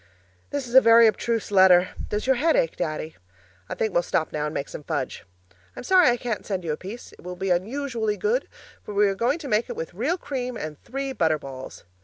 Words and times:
This 0.49 0.65
is 0.67 0.73
a 0.73 0.81
very 0.81 1.05
abstruse 1.05 1.51
letter 1.51 1.89
does 2.09 2.25
your 2.25 2.37
head 2.37 2.55
ache, 2.55 2.75
Daddy? 2.75 3.17
I 3.69 3.75
think 3.75 3.93
we'll 3.93 4.01
stop 4.01 4.31
now 4.33 4.45
and 4.45 4.53
make 4.55 4.67
some 4.67 4.81
fudge. 4.81 5.25
I'm 5.75 5.83
sorry 5.83 6.09
I 6.09 6.17
can't 6.17 6.43
send 6.43 6.63
you 6.63 6.71
a 6.71 6.75
piece; 6.75 7.11
it 7.11 7.21
will 7.21 7.35
be 7.35 7.51
unusually 7.51 8.17
good, 8.17 8.47
for 8.81 8.95
we're 8.95 9.13
going 9.13 9.37
to 9.37 9.47
make 9.47 9.69
it 9.69 9.75
with 9.75 9.93
real 9.93 10.17
cream 10.17 10.57
and 10.57 10.81
three 10.81 11.13
butter 11.13 11.37
balls. 11.37 11.83